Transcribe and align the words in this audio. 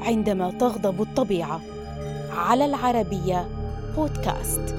عندما 0.00 0.50
تغضب 0.50 1.02
الطبيعة. 1.02 1.60
على 2.30 2.64
العربية 2.64 3.48
بودكاست. 3.96 4.76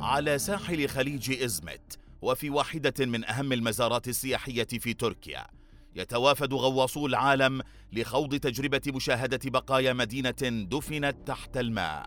على 0.00 0.38
ساحل 0.38 0.88
خليج 0.88 1.42
إزمت 1.42 1.98
وفي 2.22 2.50
واحدة 2.50 3.06
من 3.06 3.24
أهم 3.24 3.52
المزارات 3.52 4.08
السياحية 4.08 4.64
في 4.64 4.94
تركيا 4.94 5.46
يتوافد 5.96 6.54
غواصو 6.54 7.06
العالم 7.06 7.62
لخوض 7.92 8.34
تجربة 8.34 8.82
مشاهدة 8.86 9.40
بقايا 9.44 9.92
مدينة 9.92 10.66
دفنت 10.70 11.16
تحت 11.26 11.56
الماء. 11.56 12.06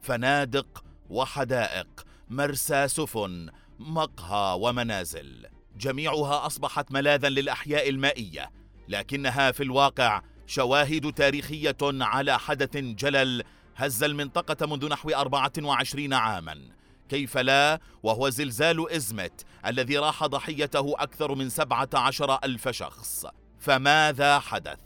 فنادق 0.00 0.84
وحدائق 1.10 2.04
مرسى 2.30 2.88
سفن 2.88 3.48
مقهى 3.78 4.58
ومنازل. 4.60 5.46
جميعها 5.76 6.46
أصبحت 6.46 6.92
ملاذا 6.92 7.28
للأحياء 7.28 7.88
المائية 7.88 8.61
لكنها 8.92 9.52
في 9.52 9.62
الواقع 9.62 10.22
شواهد 10.46 11.12
تاريخية 11.12 11.76
على 11.82 12.38
حدث 12.38 12.76
جلل 12.76 13.42
هز 13.76 14.02
المنطقة 14.02 14.66
منذ 14.66 14.88
نحو 14.88 15.10
24 15.10 16.12
عاما. 16.12 16.60
كيف 17.08 17.38
لا؟ 17.38 17.80
وهو 18.02 18.28
زلزال 18.28 18.90
إزمت 18.90 19.44
الذي 19.66 19.98
راح 19.98 20.26
ضحيته 20.26 20.94
أكثر 20.98 21.34
من 21.34 21.48
17 21.48 22.38
ألف 22.44 22.68
شخص. 22.68 23.26
فماذا 23.58 24.38
حدث؟ 24.38 24.78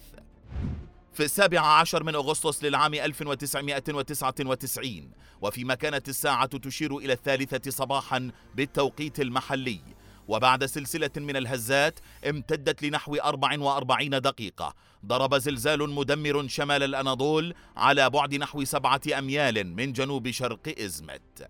في 1.12 1.24
السابع 1.24 1.60
عشر 1.60 2.04
من 2.04 2.14
أغسطس 2.14 2.64
للعام 2.64 2.94
1999 2.94 5.10
وفيما 5.40 5.74
كانت 5.74 6.08
الساعة 6.08 6.46
تشير 6.46 6.98
إلى 6.98 7.12
الثالثة 7.12 7.70
صباحا 7.70 8.30
بالتوقيت 8.54 9.20
المحلي 9.20 9.80
وبعد 10.28 10.64
سلسلة 10.64 11.10
من 11.16 11.36
الهزات 11.36 12.00
امتدت 12.28 12.82
لنحو 12.82 13.16
44 13.16 14.10
دقيقة. 14.10 14.74
ضرب 15.06 15.38
زلزال 15.38 15.90
مدمر 15.90 16.48
شمال 16.48 16.82
الأناضول 16.82 17.54
على 17.76 18.10
بعد 18.10 18.34
نحو 18.34 18.64
سبعة 18.64 19.00
أميال 19.18 19.66
من 19.66 19.92
جنوب 19.92 20.30
شرق 20.30 20.74
إزمت. 20.78 21.48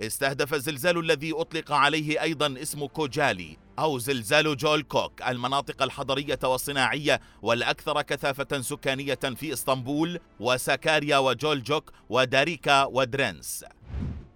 استهدف 0.00 0.54
الزلزال 0.54 0.98
الذي 0.98 1.32
أطلق 1.32 1.72
عليه 1.72 2.22
أيضا 2.22 2.62
اسم 2.62 2.86
كوجالي 2.86 3.56
أو 3.78 3.98
زلزال 3.98 4.56
جول 4.56 4.82
كوك 4.82 5.22
المناطق 5.22 5.82
الحضرية 5.82 6.38
والصناعية 6.44 7.20
والأكثر 7.42 8.02
كثافة 8.02 8.60
سكانية 8.60 9.14
في 9.14 9.52
إسطنبول 9.52 10.20
وسكاريا 10.40 11.18
وجولجوك 11.18 11.92
وداريكا 12.08 12.84
ودرنس. 12.84 13.64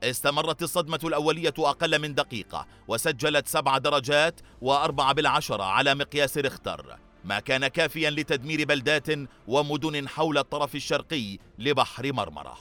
استمرت 0.02 0.62
الصدمة 0.62 1.00
الأولية 1.04 1.54
أقل 1.58 1.98
من 1.98 2.14
دقيقة 2.14 2.66
وسجلت 2.88 3.48
سبع 3.48 3.78
درجات 3.78 4.40
وأربع 4.62 5.12
بالعشرة 5.12 5.62
على 5.62 5.94
مقياس 5.94 6.38
ريختر. 6.38 6.98
ما 7.24 7.40
كان 7.40 7.66
كافيا 7.66 8.10
لتدمير 8.10 8.64
بلدات 8.64 9.06
ومدن 9.48 10.08
حول 10.08 10.38
الطرف 10.38 10.74
الشرقي 10.74 11.38
لبحر 11.58 12.12
مرمرة. 12.12 12.58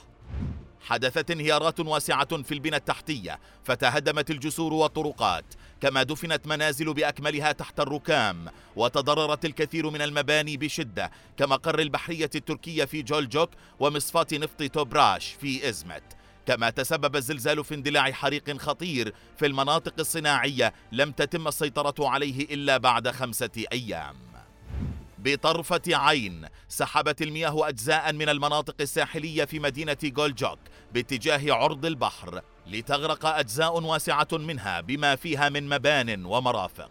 حدثت 0.80 1.30
انهيارات 1.30 1.80
واسعة 1.80 2.42
في 2.42 2.54
البنى 2.54 2.76
التحتية 2.76 3.40
فتهدمت 3.64 4.30
الجسور 4.30 4.72
والطرقات 4.72 5.44
كما 5.80 6.02
دفنت 6.02 6.46
منازل 6.46 6.94
بأكملها 6.94 7.52
تحت 7.52 7.80
الركام 7.80 8.48
وتضررت 8.76 9.44
الكثير 9.44 9.90
من 9.90 10.02
المباني 10.02 10.56
بشدة 10.56 11.10
كمقر 11.36 11.78
البحرية 11.78 12.30
التركية 12.34 12.84
في 12.84 13.02
جولجوك 13.02 13.50
ومصفاة 13.80 14.26
نفط 14.32 14.62
توبراش 14.62 15.36
في 15.40 15.68
إزمت. 15.68 16.02
كما 16.46 16.70
تسبب 16.70 17.16
الزلزال 17.16 17.64
في 17.64 17.74
اندلاع 17.74 18.12
حريق 18.12 18.56
خطير 18.58 19.14
في 19.36 19.46
المناطق 19.46 19.94
الصناعية 19.98 20.72
لم 20.92 21.12
تتم 21.12 21.48
السيطرة 21.48 22.08
عليه 22.08 22.54
إلا 22.54 22.76
بعد 22.76 23.08
خمسة 23.08 23.64
أيام. 23.72 24.16
بطرفة 25.18 25.82
عين 25.88 26.46
سحبت 26.68 27.22
المياه 27.22 27.68
أجزاء 27.68 28.12
من 28.12 28.28
المناطق 28.28 28.74
الساحلية 28.80 29.44
في 29.44 29.58
مدينة 29.58 29.96
جولجوك 30.04 30.58
باتجاه 30.94 31.54
عرض 31.54 31.86
البحر 31.86 32.40
لتغرق 32.66 33.26
أجزاء 33.26 33.82
واسعة 33.82 34.28
منها 34.32 34.80
بما 34.80 35.16
فيها 35.16 35.48
من 35.48 35.68
مبان 35.68 36.24
ومرافق. 36.24 36.90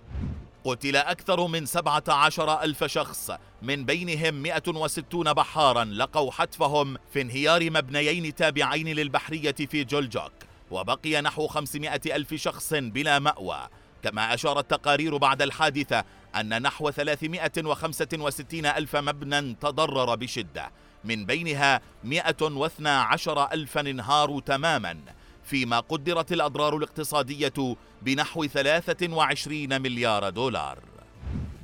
قتل 0.65 0.95
أكثر 0.95 1.47
من 1.47 1.65
17 1.65 2.61
ألف 2.63 2.83
شخص 2.83 3.31
من 3.61 3.85
بينهم 3.85 4.33
160 4.33 5.33
بحارا 5.33 5.83
لقوا 5.83 6.31
حتفهم 6.31 6.97
في 7.13 7.21
انهيار 7.21 7.71
مبنيين 7.71 8.35
تابعين 8.35 8.87
للبحرية 8.87 9.51
في 9.51 9.83
جولجوك 9.83 10.31
وبقي 10.71 11.21
نحو 11.21 11.47
500 11.47 12.01
ألف 12.05 12.33
شخص 12.33 12.73
بلا 12.73 13.19
مأوى. 13.19 13.67
كما 14.03 14.33
أشارت 14.33 14.69
تقارير 14.69 15.17
بعد 15.17 15.41
الحادثة 15.41 16.03
أن 16.35 16.61
نحو 16.61 16.91
365 16.91 18.65
ألف 18.65 18.95
مبنى 18.95 19.53
تضرر 19.53 20.15
بشدة 20.15 20.71
من 21.03 21.25
بينها 21.25 21.81
112 22.03 23.53
ألفا 23.53 23.81
انهاروا 23.81 24.41
تماما. 24.41 24.97
فيما 25.43 25.79
قدرت 25.79 26.31
الأضرار 26.31 26.77
الاقتصادية 26.77 27.75
بنحو 28.01 28.45
23 28.45 29.81
مليار 29.81 30.29
دولار. 30.29 30.79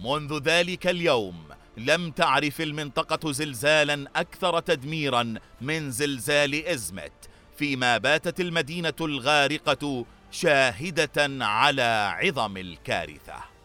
منذ 0.04 0.42
ذلك 0.44 0.88
اليوم 0.88 1.44
لم 1.78 2.12
تعرف 2.12 2.62
المنطقة 2.62 3.32
زلزالا 3.32 4.10
أكثر 4.16 4.60
تدميرا 4.60 5.36
من 5.62 5.92
زلزال 5.92 6.66
إزمت 6.66 7.30
فيما 7.58 7.98
باتت 7.98 8.40
المدينة 8.40 8.94
الغارقة 9.02 10.06
شاهدة 10.32 11.46
على 11.46 12.18
عظم 12.22 12.58
الكارثة. 12.58 13.57